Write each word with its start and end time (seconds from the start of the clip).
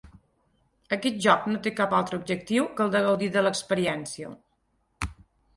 Aquest 0.95 1.19
joc 1.25 1.43
no 1.51 1.59
té 1.67 1.73
cap 1.81 1.93
altre 1.97 2.19
objectiu 2.21 2.67
que 2.79 2.85
el 2.87 2.91
de 2.97 3.05
gaudir 3.09 3.29
de 3.37 3.45
l'experiència. 3.47 4.33